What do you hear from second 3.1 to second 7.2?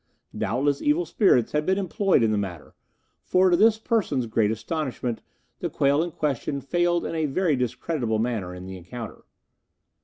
for, to this person's great astonishment, the quail in question failed in